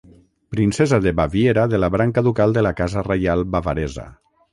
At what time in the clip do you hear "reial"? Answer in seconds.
3.09-3.45